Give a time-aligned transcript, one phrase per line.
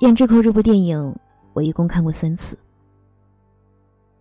[0.00, 1.16] 胭脂扣这部电影，
[1.54, 2.54] 我一共看过三次。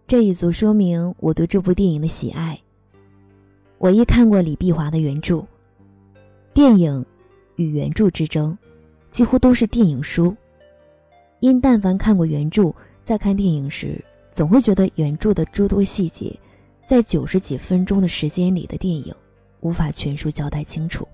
[0.07, 2.57] 这一足说明我对这部电影的喜爱。
[3.77, 5.43] 我一看过李碧华的原著，
[6.53, 7.05] 电影
[7.57, 8.57] 与原著之争，
[9.11, 10.33] 几乎都是电影书。
[11.41, 12.73] 因但凡看过原著，
[13.03, 14.01] 在看电影时，
[14.31, 16.33] 总会觉得原著的诸多细节，
[16.87, 19.13] 在九十几分钟的时间里的电影，
[19.59, 21.05] 无法全数交代清楚，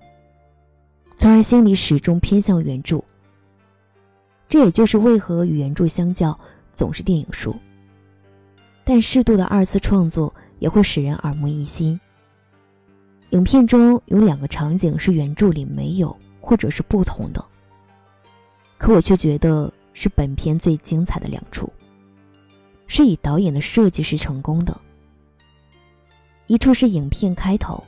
[1.18, 3.02] 从而心里始终偏向原著。
[4.52, 6.38] 这也就是为何与原著相较
[6.74, 7.56] 总是电影书。
[8.84, 11.98] 但适度的二次创作也会使人耳目一新。
[13.30, 17.42] 影片中有两个场景是原著里没有或者是不同的，
[18.76, 21.72] 可我却觉得是本片最精彩的两处，
[22.86, 24.78] 是以导演的设计是成功的。
[26.46, 27.82] 一处是影片开头，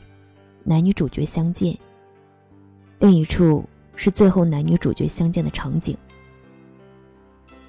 [0.63, 1.75] 男女主角相见；
[3.01, 3.63] 另一处
[3.97, 5.95] 是最后男女主角相见的场景。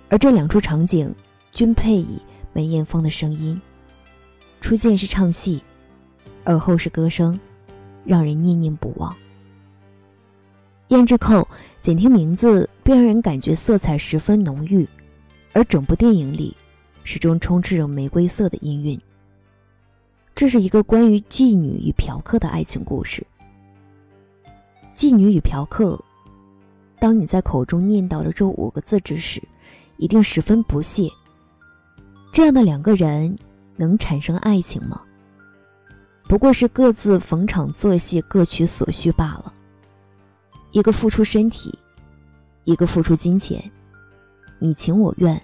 [0.07, 1.13] 而这两处场景
[1.51, 2.21] 均配以
[2.53, 3.59] 梅艳芳的声音，
[4.61, 5.61] 初见是唱戏，
[6.43, 7.37] 而后是歌声，
[8.05, 9.15] 让人念念不忘。
[10.89, 11.47] 胭脂扣，
[11.81, 14.87] 仅听名字便让人感觉色彩十分浓郁，
[15.53, 16.55] 而整部电影里
[17.03, 18.99] 始终充斥着玫瑰色的音韵。
[20.35, 23.25] 这是一个关于妓女与嫖客的爱情故事。
[24.93, 25.99] 妓女与嫖客，
[26.99, 29.41] 当你在口中念叨了这五个字之时。
[29.97, 31.09] 一定十分不屑。
[32.31, 33.37] 这样的两个人
[33.75, 35.01] 能产生爱情吗？
[36.27, 39.53] 不过是各自逢场作戏，各取所需罢了。
[40.71, 41.77] 一个付出身体，
[42.63, 43.63] 一个付出金钱，
[44.59, 45.41] 你情我愿，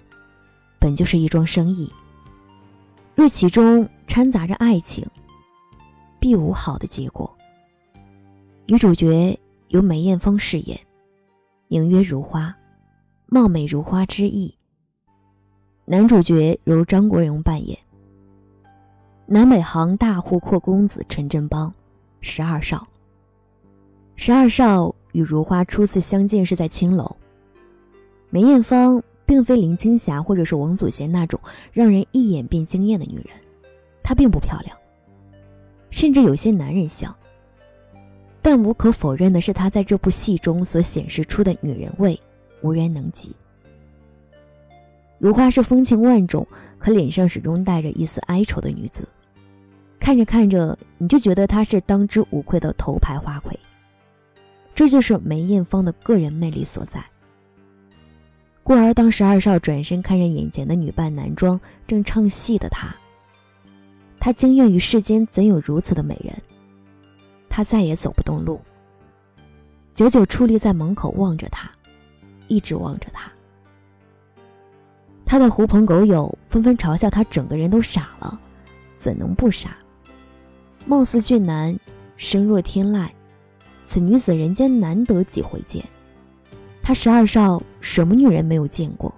[0.78, 1.90] 本就是一桩生意。
[3.14, 5.06] 若其中掺杂着爱情，
[6.18, 7.32] 必无好的结果。
[8.66, 10.78] 女主角由梅艳芳饰演，
[11.68, 12.54] 名曰如花。
[13.34, 14.54] 貌美如花之意。
[15.86, 17.78] 男主角由张国荣扮演。
[19.24, 21.72] 南北行大户阔公子陈振邦，
[22.20, 22.86] 十二少。
[24.16, 27.16] 十二少与如花初次相见是在青楼。
[28.28, 31.40] 梅艳芳并非林青霞或者是王祖贤那种
[31.72, 33.28] 让人一眼便惊艳的女人，
[34.02, 34.76] 她并不漂亮，
[35.88, 37.16] 甚至有些男人像。
[38.42, 42.20] 但无可否认的是，她在这部戏中所显示出的女人味。
[42.62, 43.34] 无人能及。
[45.18, 46.46] 如花是风情万种，
[46.78, 49.06] 可脸上始终带着一丝哀愁的女子。
[50.00, 53.56] 看着看着，你就觉得她是当之无愧的头牌花魁。
[54.74, 57.04] 这就是梅艳芳的个人魅力所在。
[58.64, 62.94] 故而，当十二少转身看着眼前的女扮男装正唱戏的她，
[64.18, 66.34] 他惊艳于世间怎有如此的美人。
[67.48, 68.60] 他再也走不动路，
[69.94, 71.70] 久久矗立在门口望着他。
[72.48, 73.30] 一直望着他，
[75.24, 78.38] 他的狐朋狗友纷纷嘲笑他，整个人都傻了，
[78.98, 79.76] 怎能不傻？
[80.86, 81.78] 貌似俊男，
[82.16, 83.08] 声若天籁，
[83.86, 85.84] 此女子人间难得几回见。
[86.82, 89.14] 他十二少什么女人没有见过？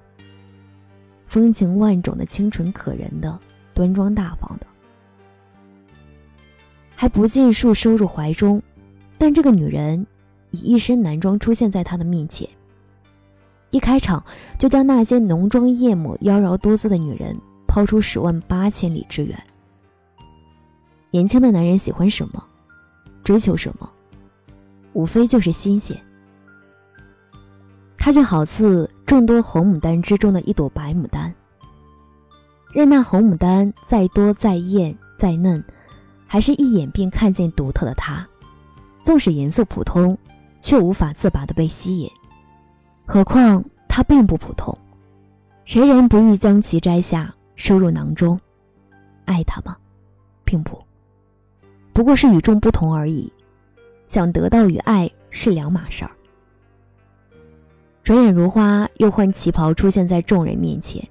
[1.27, 3.39] 风情万种的，清纯可人的，
[3.73, 4.67] 端庄大方的，
[6.95, 8.63] 还不尽数收入怀中。
[9.17, 10.07] 但这个女人
[10.51, 12.49] 以一身男装出现在他的面前。
[13.75, 14.25] 一开场
[14.57, 17.37] 就将那些浓妆艳抹、妖娆多姿的女人
[17.67, 19.37] 抛出十万八千里之远。
[21.11, 22.41] 年轻的男人喜欢什么，
[23.25, 23.91] 追求什么，
[24.93, 26.01] 无非就是新鲜。
[27.99, 31.35] 他就好似众多红牡丹之中的一朵白牡丹，
[32.73, 35.65] 任那红牡丹再多、再艳、再嫩，
[36.29, 38.25] 还是一眼便看见独特的他。
[39.03, 40.17] 纵使颜色普通，
[40.61, 42.09] 却无法自拔的被吸引。
[43.07, 44.77] 何况他并不普通，
[45.65, 48.39] 谁人不欲将其摘下收入囊中？
[49.27, 49.77] 爱她吗？
[50.45, 50.83] 并不，
[51.93, 53.33] 不过是与众不同而已。
[54.07, 56.11] 想得到与爱是两码事儿。
[58.03, 61.03] 转眼如花又换旗袍出现在众人面前，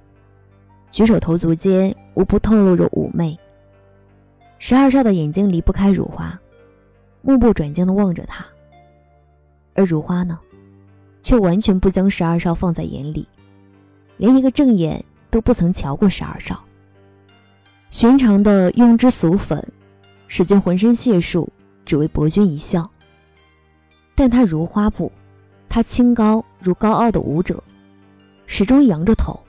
[0.92, 3.38] 举手投足间无不透露着妩媚。
[4.60, 6.40] 十二少的眼睛离不开如花，
[7.22, 8.46] 目不转睛地望着她，
[9.74, 10.40] 而如花呢？
[11.24, 13.28] 却完全不将十二少放在眼里，
[14.18, 16.64] 连一个正眼都不曾瞧过十二少。
[17.90, 19.66] 寻常的庸脂俗粉，
[20.28, 21.52] 使尽浑身解数，
[21.86, 22.88] 只为博君一笑。
[24.14, 25.12] 但他如花不，
[25.70, 27.64] 他清高如高傲的舞者，
[28.46, 29.40] 始终仰着头，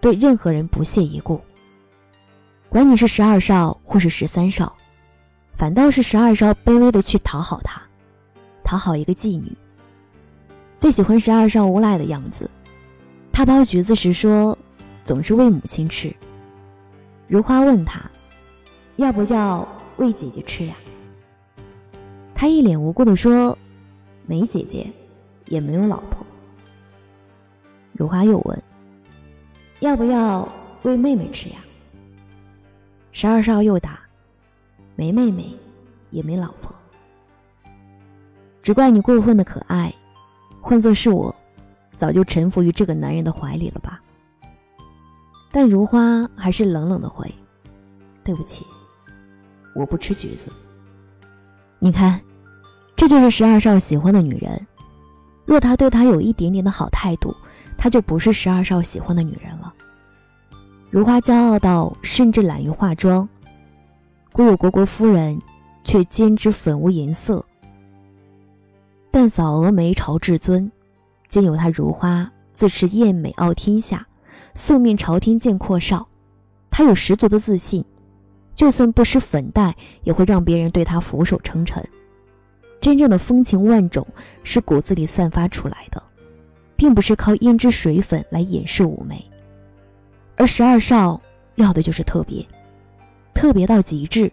[0.00, 1.40] 对任何人不屑一顾。
[2.68, 4.74] 管你是十二少或是十三少，
[5.58, 7.82] 反倒是十二少卑微的去讨好他，
[8.64, 9.54] 讨好一个妓女。
[10.80, 12.48] 最喜欢十二少无赖的样子，
[13.30, 14.56] 他剥橘子时说
[15.04, 16.10] ：“总是喂母亲吃。”
[17.28, 18.00] 如花问他
[18.96, 19.68] ：“要不要
[19.98, 20.74] 喂姐姐吃呀？”
[22.34, 23.56] 他一脸无辜的说
[24.26, 24.90] ：“没姐姐，
[25.48, 26.26] 也没有老婆。”
[27.92, 28.62] 如花又问
[29.80, 30.48] ：“要不要
[30.84, 31.56] 喂妹妹吃呀？”
[33.12, 34.00] 十二少又答
[34.96, 35.54] ：“没妹妹，
[36.08, 36.74] 也没老婆。”
[38.62, 39.94] 只怪你过分的可爱，
[40.60, 41.34] 换做是我，
[41.96, 44.00] 早就臣服于这个男人的怀里了吧。
[45.50, 47.32] 但如花还是冷冷的回
[48.22, 48.64] ：“对不起，
[49.74, 50.50] 我不吃橘子。”
[51.80, 52.20] 你看，
[52.94, 54.66] 这就是十二少喜欢的女人。
[55.44, 57.34] 若他对他有一点点的好态度，
[57.76, 59.72] 她就不是十二少喜欢的女人了。
[60.90, 63.26] 如花骄傲到甚至懒于化妆，
[64.32, 65.40] 故有虢国夫人，
[65.82, 67.44] 却兼之粉无颜色。
[69.10, 70.70] 但扫蛾眉朝至尊，
[71.28, 74.06] 今有她如花自持艳美傲天下，
[74.54, 76.06] 素面朝天见阔少。
[76.70, 77.84] 她有十足的自信，
[78.54, 79.74] 就算不施粉黛，
[80.04, 81.84] 也会让别人对她俯首称臣。
[82.80, 84.06] 真正的风情万种
[84.44, 86.00] 是骨子里散发出来的，
[86.76, 89.22] 并不是靠胭脂水粉来掩饰妩媚。
[90.36, 91.20] 而十二少
[91.56, 92.46] 要的就是特别，
[93.34, 94.32] 特别到极致，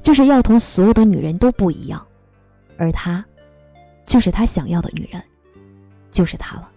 [0.00, 2.04] 就是要同所有的女人都不一样，
[2.78, 3.22] 而她。
[4.06, 5.22] 就是他想要的女人，
[6.10, 6.70] 就是她了。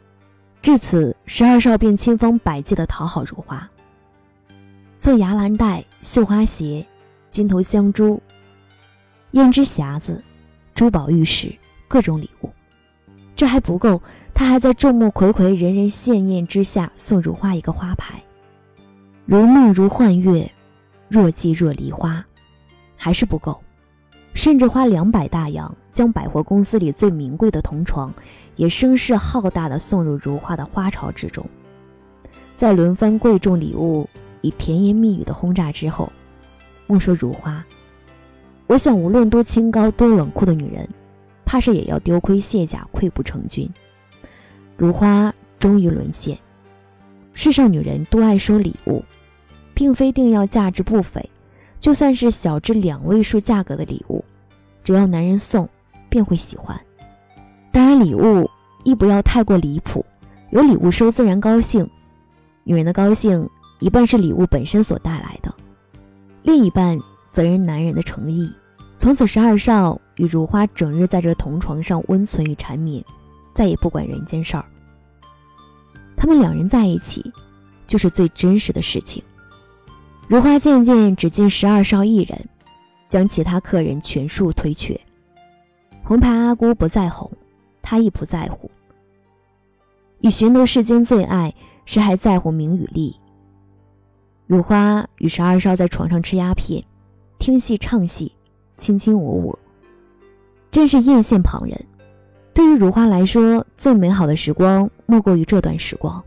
[0.61, 3.69] 至此，十二少便千方百计地讨好如花，
[4.97, 6.85] 送牙兰带、绣花鞋、
[7.31, 8.21] 金头香珠、
[9.31, 10.21] 胭脂匣子、
[10.75, 11.55] 珠宝玉石，
[11.87, 12.49] 各种礼物。
[13.35, 14.01] 这还不够，
[14.33, 18.21] 他还在众目睽睽、人人羡艳之下送如花一个花牌：
[19.25, 20.51] 如梦如幻月，
[21.07, 22.25] 若即若离花。
[23.01, 23.63] 还是不够，
[24.39, 25.75] 甚至花两百大洋。
[25.91, 28.13] 将百货公司里最名贵的铜床，
[28.55, 31.45] 也声势浩大的送入如花的花巢之中。
[32.55, 34.07] 在轮番贵重礼物
[34.39, 36.09] 以甜言蜜语的轰炸之后，
[36.87, 37.61] 莫说如花，
[38.65, 40.87] 我想无论多清高多冷酷的女人，
[41.43, 43.69] 怕是也要丢盔卸甲，溃不成军。
[44.77, 46.37] 如花终于沦陷。
[47.33, 49.03] 世上女人多爱收礼物，
[49.73, 51.29] 并非定要价值不菲，
[51.77, 54.23] 就算是小至两位数价格的礼物，
[54.89, 55.69] 只要男人送。
[56.09, 56.75] 便会喜欢，
[57.71, 58.49] 当然礼物
[58.83, 60.03] 亦不要太过离谱，
[60.49, 61.87] 有礼物收自然高兴。
[62.63, 63.47] 女人的高兴
[63.77, 65.53] 一半是礼物本身所带来的，
[66.41, 66.97] 另一半
[67.31, 68.51] 则是男人的诚意。
[68.97, 73.05] 从此，十二少与如花整日在这同床上温存与缠绵，
[73.53, 74.65] 再也不管人间事儿。
[76.17, 77.31] 他们两人在一起，
[77.85, 79.21] 就是最真实的事情。
[80.27, 82.49] 如花渐渐只见十二少一人，
[83.09, 84.97] 将其他客人全数推却。
[86.03, 87.29] 红牌阿姑不再红，
[87.81, 88.71] 她亦不在乎。
[90.21, 91.53] 以寻得世间最爱，
[91.85, 93.15] 谁还在乎名与利？
[94.47, 96.83] 如花与十二少在床上吃鸦片，
[97.37, 98.31] 听戏唱戏，
[98.77, 99.59] 卿卿我我，
[100.71, 101.85] 真是艳羡旁人。
[102.53, 106.23] 对于如花来说，最美好的时光莫过于这段时光。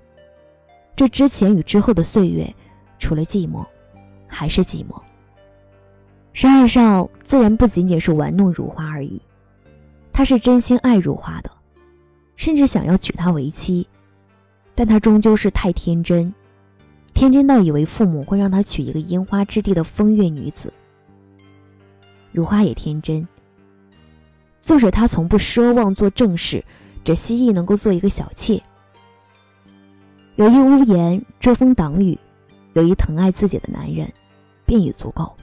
[0.94, 2.54] 这之前与之后的岁月，
[2.98, 3.66] 除了寂寞，
[4.26, 4.98] 还是寂寞。
[6.32, 9.20] 十二少自然不仅仅是玩弄如花而已。
[10.12, 11.50] 他是真心爱如花的，
[12.36, 13.86] 甚至想要娶她为妻，
[14.74, 16.32] 但他终究是太天真，
[17.14, 20.72] 天真到以为父母会让他娶一个烟花之地的风月女子。
[22.30, 23.26] 如花也天真，
[24.60, 26.62] 纵使他从不奢望做正事，
[27.04, 28.62] 只希冀能够做一个小妾，
[30.36, 32.18] 有一屋檐遮风挡雨，
[32.74, 34.10] 有一疼爱自己的男人，
[34.64, 35.34] 便已足够。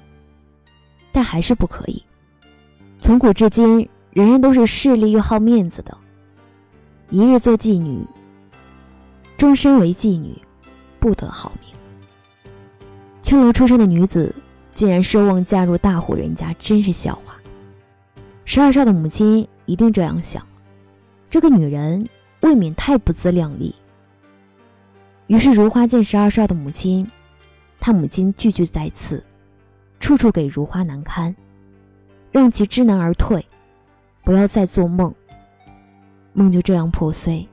[1.11, 2.03] 但还是不可以，
[2.99, 3.87] 从古至今。
[4.11, 5.95] 人人都是势利又好面子的，
[7.11, 8.03] 一日做妓女，
[9.37, 10.35] 终身为妓女，
[10.99, 11.71] 不得好名。
[13.21, 14.33] 青楼出身的女子，
[14.73, 17.35] 竟然奢望嫁入大户人家，真是笑话。
[18.45, 20.45] 十二少的母亲一定这样想，
[21.29, 22.05] 这个女人
[22.41, 23.75] 未免太不自量力。
[25.27, 27.07] 于是如花见十二少的母亲，
[27.79, 29.23] 她母亲句句在刺，
[29.99, 31.35] 处处给如花难堪，
[32.31, 33.45] 让其知难而退。
[34.23, 35.13] 不要再做梦，
[36.33, 37.47] 梦就这样破碎，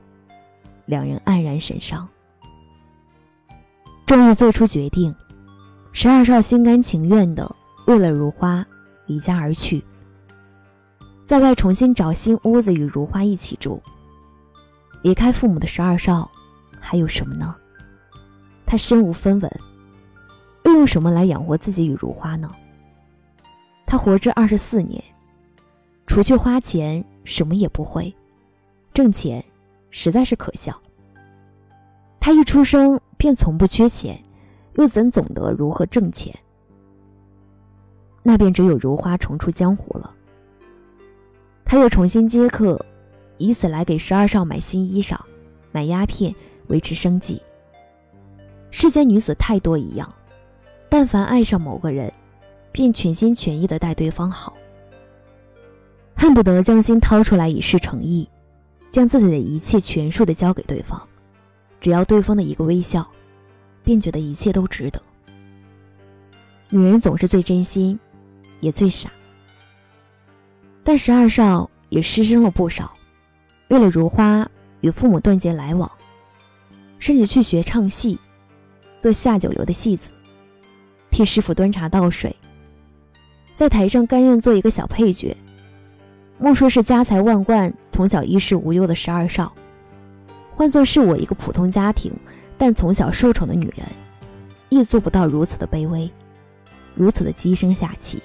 [0.85, 2.07] 两人黯然神伤。
[4.05, 5.13] 终于做出决定，
[5.91, 7.49] 十二少心甘情愿的
[7.87, 8.65] 为了如花
[9.05, 9.83] 离家而去，
[11.25, 13.81] 在外重新找新屋子与如花一起住。
[15.03, 16.29] 离开父母的十二少
[16.79, 17.55] 还有什么呢？
[18.65, 19.59] 他身无分文，
[20.67, 22.51] 又用什么来养活自己与如花呢？
[23.85, 25.01] 他活着二十四年。
[26.05, 28.13] 除去花钱，什么也不会；
[28.93, 29.43] 挣钱，
[29.91, 30.77] 实在是可笑。
[32.19, 34.21] 他一出生便从不缺钱，
[34.75, 36.37] 又怎懂得如何挣钱？
[38.23, 40.13] 那便只有如花重出江湖了。
[41.63, 42.85] 他又重新接客，
[43.37, 45.17] 以此来给十二少买新衣裳、
[45.71, 46.35] 买鸦片，
[46.67, 47.41] 维持生计。
[48.69, 50.13] 世间女子太多一样，
[50.89, 52.11] 但凡爱上某个人，
[52.71, 54.55] 便全心全意的待对方好，
[56.15, 58.27] 恨不得将心掏出来以示诚意，
[58.91, 61.01] 将自己的一切全数的交给对方，
[61.81, 63.05] 只要对方的一个微笑，
[63.83, 65.01] 便觉得一切都值得。
[66.69, 67.99] 女人总是最真心，
[68.59, 69.09] 也最傻。
[70.83, 72.93] 但十二少也失声了不少，
[73.67, 75.91] 为了如花与父母断绝来往，
[76.97, 78.17] 甚至去学唱戏。
[78.99, 80.09] 做下九流的戏子，
[81.17, 82.35] 替师傅端茶倒水，
[83.55, 85.35] 在台上甘愿做一个小配角。
[86.37, 89.51] 莫说是家财万贯、从小衣食无忧的十二少，
[90.55, 92.13] 换作是我一个普通家庭
[92.55, 93.87] 但从小受宠的女人，
[94.69, 96.07] 亦做不到如此的卑微，
[96.93, 98.21] 如此的低声下气。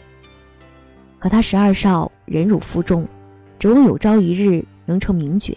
[1.18, 3.08] 可他十二少忍辱负重，
[3.58, 5.56] 只望有朝一日能成名角，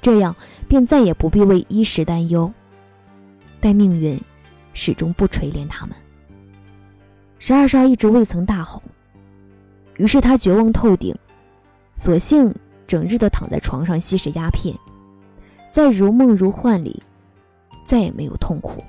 [0.00, 0.32] 这样
[0.68, 2.48] 便再也不必为衣食担忧。
[3.60, 4.16] 但命运
[4.74, 5.96] 始终不垂怜他们。
[7.38, 8.82] 十二少一直未曾大红，
[9.96, 11.14] 于是他绝望透顶，
[11.96, 12.54] 索性
[12.86, 14.74] 整日的躺在床上吸食鸦片，
[15.70, 17.02] 在如梦如幻里，
[17.84, 18.82] 再也没有痛苦，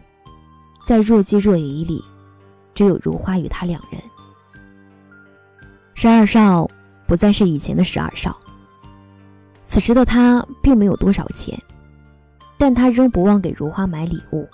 [0.86, 2.02] 在若即若离里，
[2.74, 4.02] 只有如花与他两人。
[5.94, 6.70] 十二少
[7.06, 8.38] 不再是以前的十二少，
[9.66, 11.60] 此时的他并没有多少钱，
[12.58, 14.48] 但他仍不忘给如花买礼物。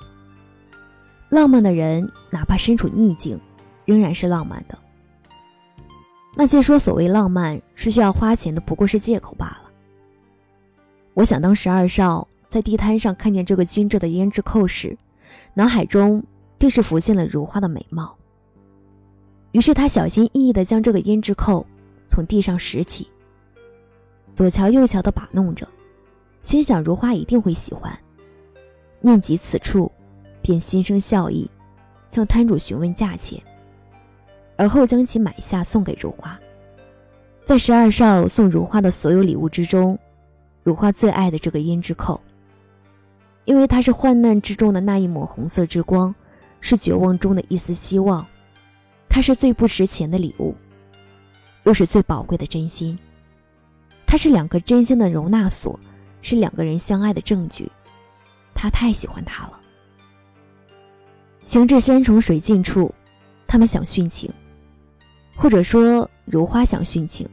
[1.29, 3.39] 浪漫的人，哪怕身处逆境，
[3.85, 4.77] 仍然是浪漫的。
[6.35, 9.69] 那些说所谓浪漫是需要花钱的，不过是借口罢了。
[11.13, 14.97] 我想当十二少在地摊上看见这个精致的胭脂扣时，
[15.53, 16.23] 脑海中
[16.57, 18.15] 定是浮现了如花的美貌。
[19.51, 21.65] 于是他小心翼翼地将这个胭脂扣
[22.07, 23.07] 从地上拾起，
[24.33, 25.67] 左瞧右瞧地把弄着，
[26.41, 27.97] 心想如花一定会喜欢。
[29.01, 29.91] 念及此处。
[30.45, 31.49] 便心生笑意，
[32.09, 33.41] 向摊主询问价钱，
[34.55, 36.39] 而后将其买下送给如花。
[37.45, 39.97] 在十二少送如花的所有礼物之中，
[40.63, 42.21] 如花最爱的这个胭脂扣，
[43.45, 46.13] 因为它是患难之中的那一抹红色之光，
[46.61, 48.25] 是绝望中的一丝希望，
[49.09, 50.55] 它是最不值钱的礼物，
[51.63, 52.97] 又是最宝贵的真心。
[54.05, 55.77] 它是两个真心的容纳所，
[56.21, 57.69] 是两个人相爱的证据。
[58.55, 59.59] 他太喜欢它了。
[61.43, 62.93] 行至山重水尽处，
[63.47, 64.31] 他们想殉情，
[65.35, 67.27] 或者说如花想殉情。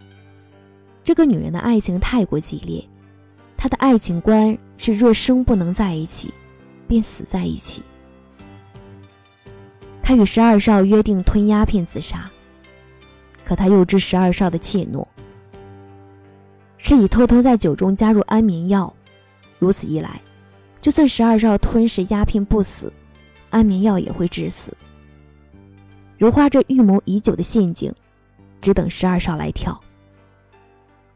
[1.02, 2.84] 这个女人的爱情太过激烈，
[3.56, 6.32] 她的爱情观是若生不能在一起，
[6.86, 7.82] 便死在一起。
[10.02, 12.30] 她与十二少约定吞鸦片自杀，
[13.44, 15.06] 可她又知十二少的怯懦，
[16.78, 18.92] 是以偷偷在酒中加入安眠药。
[19.58, 20.20] 如此一来，
[20.80, 22.92] 就算十二少吞噬鸦片不死。
[23.50, 24.72] 安眠药也会致死。
[26.20, 27.90] 如花这预谋已久的陷阱，
[28.60, 29.80] 只等十二少来跳。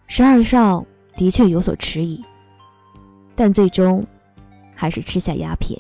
[0.07, 0.83] 十二少
[1.15, 2.25] 的确有所迟疑，
[3.37, 4.03] 但最终
[4.75, 5.79] 还是吃下鸦片。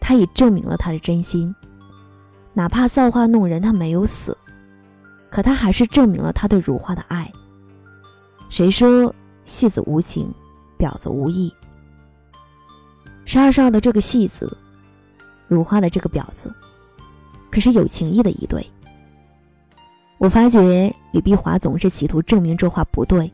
[0.00, 1.54] 他已证明了他的真心，
[2.54, 4.34] 哪怕造化弄人，他没有死，
[5.30, 7.30] 可他还是证明了他对如花的爱。
[8.48, 9.14] 谁说
[9.44, 10.32] 戏子无情，
[10.78, 11.52] 婊子无义？
[13.26, 14.56] 十二少的这个戏子。
[15.48, 16.50] 如花的这个婊子，
[17.50, 18.64] 可是有情义的一对。
[20.18, 23.32] 我发觉李碧华总是企图证明这话不对，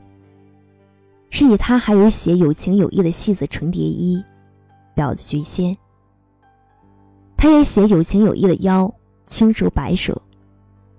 [1.30, 4.22] 是以他还有写有情有义的戏子程蝶衣，
[4.94, 5.76] 婊子菊仙。
[7.36, 8.92] 他也写有情有义的妖
[9.26, 10.16] 青蛇白蛇，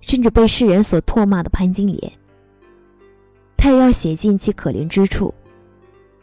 [0.02, 2.12] 甚至被世人所唾骂的潘金莲。
[3.56, 5.34] 他也要写尽其可怜之处。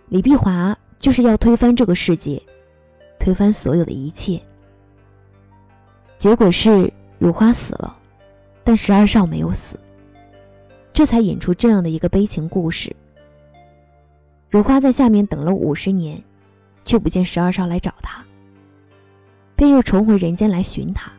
[0.09, 2.41] 李碧华就是要推翻这个世界，
[3.19, 4.39] 推翻所有的一切。
[6.17, 7.95] 结果是如花死了，
[8.63, 9.79] 但十二少没有死，
[10.91, 12.95] 这才引出这样的一个悲情故事。
[14.49, 16.21] 如花在下面等了五十年，
[16.83, 18.23] 却不见十二少来找她，
[19.55, 21.11] 便又重回人间来寻他。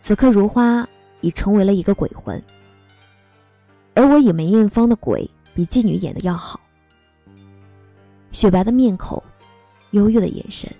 [0.00, 0.86] 此刻如花
[1.20, 2.42] 已成为了一个鬼魂，
[3.94, 6.60] 而我以梅艳芳的鬼比妓女演的要好，
[8.32, 9.22] 雪白的面孔，
[9.92, 10.70] 忧郁的眼神，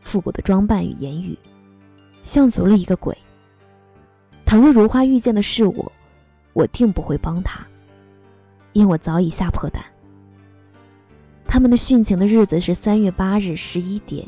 [0.00, 1.38] 复古的装扮与言语。
[2.26, 3.16] 像足了一个鬼。
[4.44, 5.92] 倘若如花遇见的是我，
[6.54, 7.64] 我定不会帮他，
[8.72, 9.82] 因我早已吓破胆。
[11.46, 14.26] 他们的殉情的日子是三月八日十一点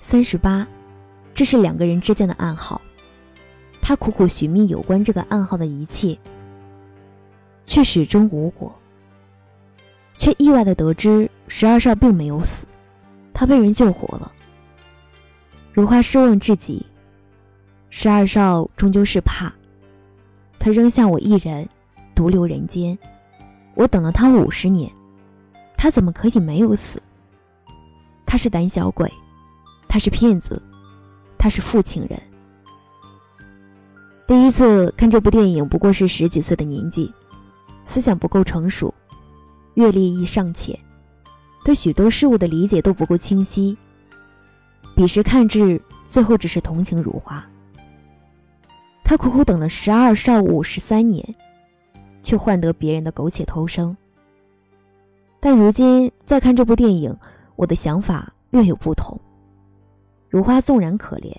[0.00, 0.66] 三十八，
[1.32, 2.82] 这是两个人之间的暗号。
[3.80, 6.18] 他苦苦寻觅有关这个暗号的一切，
[7.64, 8.74] 却始终无果。
[10.18, 12.66] 却意外的得知十二少并没有死，
[13.32, 14.32] 他被人救活了。
[15.72, 16.84] 如花失望至极，
[17.88, 19.50] 十二少终究是怕，
[20.58, 21.66] 他扔下我一人，
[22.14, 22.96] 独留人间。
[23.74, 24.92] 我等了他五十年，
[25.74, 27.02] 他怎么可以没有死？
[28.26, 29.10] 他是胆小鬼，
[29.88, 30.60] 他是骗子，
[31.38, 32.20] 他是负情人。
[34.28, 37.10] 第一次看这部电影不过是十几岁的年纪，
[37.82, 38.92] 思想不够成熟，
[39.72, 40.78] 阅历亦尚浅，
[41.64, 43.74] 对许多事物的理解都不够清晰。
[45.02, 47.44] 彼时看至，最后只是同情如花。
[49.02, 51.34] 他苦苦等了十二少五十三年，
[52.22, 53.96] 却换得别人的苟且偷生。
[55.40, 57.12] 但如今再看这部电影，
[57.56, 59.20] 我的想法略有不同。
[60.28, 61.36] 如花纵然可怜。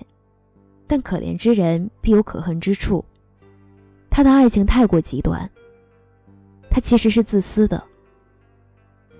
[0.85, 3.05] 但可怜之人必有可恨之处。
[4.09, 5.49] 他的爱情太过极端，
[6.69, 7.81] 他其实是自私的。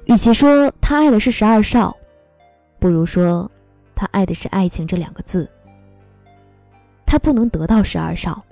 [0.03, 1.95] 与其说他爱的是十二少，
[2.77, 3.50] 不如说
[4.03, 5.50] 他爱的是爱情这两个字。
[7.05, 8.43] 他不能得到十二少，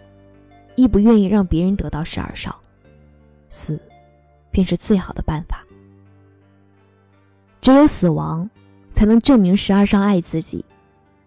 [0.76, 2.58] 亦不愿意让别人得到十二少，
[3.50, 3.78] 死，
[4.50, 5.62] 便是最好的办法。
[7.60, 8.50] 只有死亡，
[8.94, 10.64] 才能证明十二少爱自己。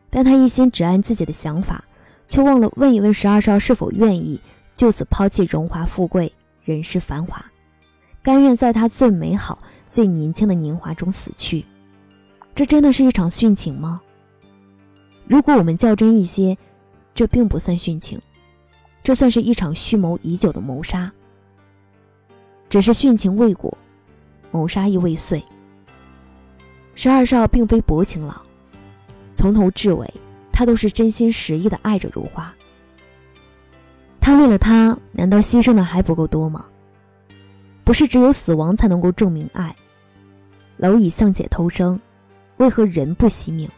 [0.09, 1.85] 但他一心只按自己的想法，
[2.27, 4.41] 却忘了问一问十二少是否愿意
[4.75, 6.33] 就此抛弃荣华富贵、
[6.65, 7.45] 人世繁华，
[8.23, 11.63] 甘愿在他最美好、最年轻的年华中死去。
[12.55, 14.01] 这真的是一场殉情吗？
[15.27, 16.57] 如果我们较真一些，
[17.15, 18.21] 这并不算殉情，
[19.03, 21.11] 这算是一场蓄谋已久的谋杀。
[22.69, 23.77] 只是殉情未果，
[24.51, 25.43] 谋杀亦未遂。
[26.95, 28.41] 十二少并非薄情郎。
[29.35, 30.13] 从头至尾，
[30.53, 32.55] 他都是真心实意的爱着如花。
[34.21, 36.65] 他为了她，难道牺牲的还不够多吗？
[37.83, 39.75] 不是只有死亡才能够证明爱。
[40.79, 42.01] 蝼蚁尚且偷生，
[42.57, 43.69] 为何人不惜命？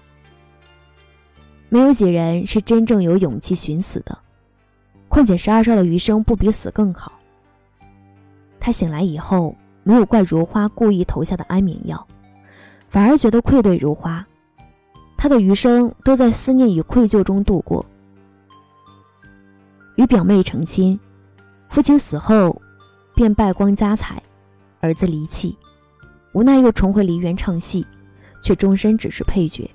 [1.69, 4.17] 没有几人是真正有勇气寻死的。
[5.09, 7.13] 况且十二少的余生不比死更好。
[8.59, 12.07] 他醒来以后，没有怪如花故意投下的安眠药，
[12.89, 14.27] 反而觉得愧对如花。
[15.17, 17.87] 他的余生都在思念与愧疚中度过。
[19.97, 20.99] 与表妹成亲，
[21.71, 22.61] 父亲死后，
[23.15, 24.23] 便败光家财，
[24.81, 25.57] 儿子离弃，
[26.33, 27.87] 无奈又重回梨园唱戏，
[28.43, 29.71] 却终身只是配角。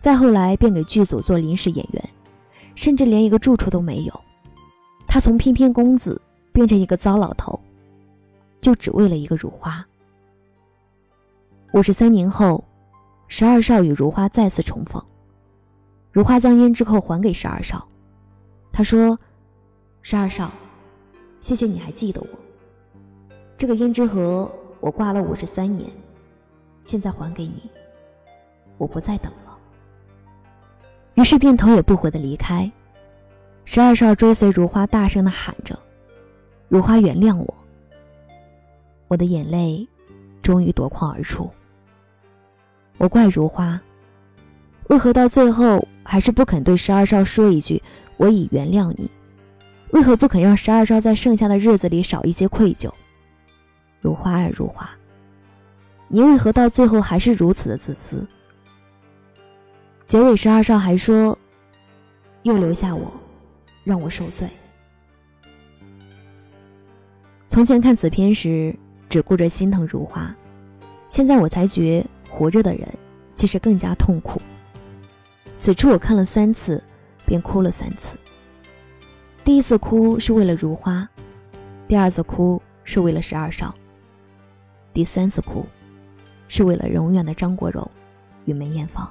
[0.00, 2.10] 再后来，便给剧组做临时演员，
[2.74, 4.20] 甚至连一个住处都没有。
[5.06, 7.60] 他从翩翩公子变成一个糟老头，
[8.60, 9.86] 就只为了一个如花。
[11.74, 12.64] 五十三年后。
[13.32, 15.00] 十二少与如花再次重逢，
[16.10, 17.86] 如花将胭脂扣还给十二少，
[18.72, 19.16] 他说
[20.02, 20.50] ：“十二少，
[21.40, 22.26] 谢谢你还记得我。
[23.56, 25.88] 这个胭脂盒我挂了五十三年，
[26.82, 27.70] 现在还给你，
[28.78, 29.49] 我不再等了。”
[31.20, 32.72] 于是便头也不回的离开。
[33.66, 35.78] 十二少追随如花，大声的喊着
[36.66, 37.54] ：“如花，原谅我！”
[39.06, 39.86] 我的眼泪
[40.40, 41.50] 终于夺眶而出。
[42.96, 43.78] 我怪如花，
[44.88, 47.82] 为何到最后还是不肯对十二少说一句
[48.16, 49.10] “我已原谅你”？
[49.92, 52.90] 为何不肯让十二少在剩下的日子里少一些愧疚？
[54.00, 54.88] 如花啊，如花，
[56.08, 58.26] 你为何到最后还是如此的自私？
[60.10, 61.38] 结尾十二少还说
[62.42, 63.12] ：“又留下我，
[63.84, 64.48] 让我受罪。”
[67.46, 68.74] 从前看此片时，
[69.08, 70.34] 只顾着心疼如花，
[71.08, 72.04] 现在我才觉。
[72.28, 72.88] 活着的人
[73.36, 74.42] 其实更加痛苦。
[75.60, 76.82] 此处我看了三次，
[77.24, 78.18] 便哭了三次。
[79.44, 81.08] 第一次哭是为了如花，
[81.86, 83.72] 第二次哭是为了十二少，
[84.92, 85.64] 第三次哭
[86.48, 87.88] 是为了永远的张国荣
[88.46, 89.08] 与梅艳芳。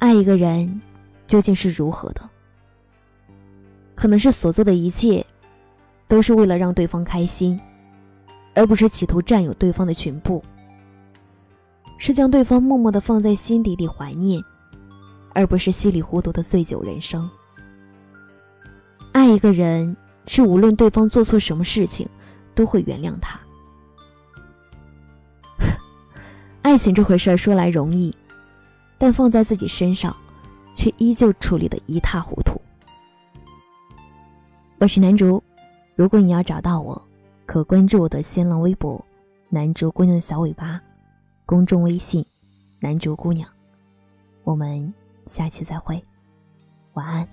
[0.00, 0.80] 爱一个人
[1.28, 2.28] 究竟是如何的？
[3.94, 5.24] 可能是所做的一切
[6.08, 7.60] 都是为了让对方开心，
[8.54, 10.42] 而不是企图占有对方的全部。
[11.98, 14.42] 是将对方默默的放在心底里怀念，
[15.34, 17.28] 而不是稀里糊涂的醉酒人生。
[19.12, 19.94] 爱一个人
[20.26, 22.08] 是无论对方做错什么事情，
[22.54, 23.38] 都会原谅他。
[26.62, 28.16] 爱情这回事儿说来容易，
[29.00, 30.14] 但放在自己身上，
[30.76, 32.60] 却依旧处理的一塌糊涂。
[34.76, 35.42] 我是南竹，
[35.96, 37.00] 如果你要找到我。
[37.46, 39.02] 可关注我的新浪微博
[39.48, 40.80] “南竹姑娘的小尾巴”，
[41.46, 42.24] 公众微信
[42.78, 43.48] “南竹姑娘”。
[44.44, 44.92] 我们
[45.26, 46.00] 下期再会，
[46.92, 47.26] 晚安。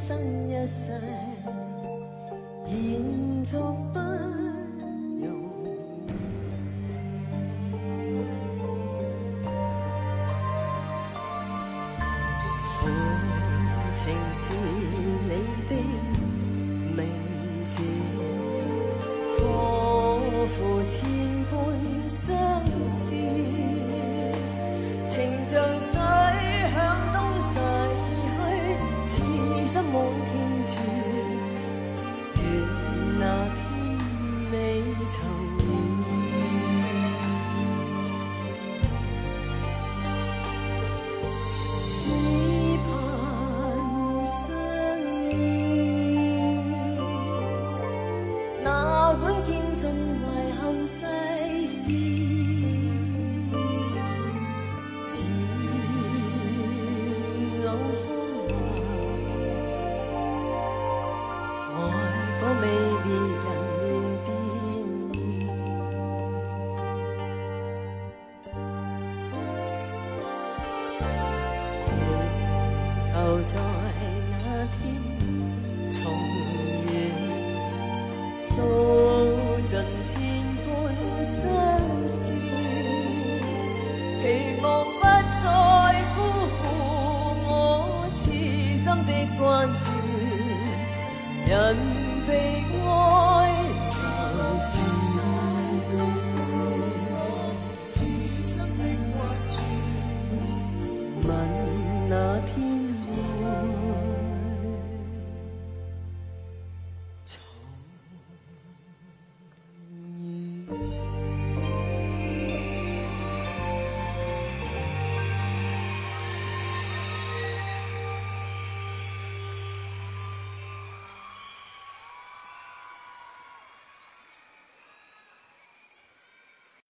[0.00, 0.16] 一生
[0.48, 0.92] 一世，
[2.66, 3.58] 延续
[3.92, 3.98] 不